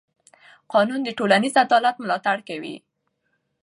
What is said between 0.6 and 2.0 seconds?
قانون د ټولنیز عدالت